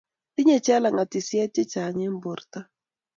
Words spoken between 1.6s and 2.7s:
chang' eng' borto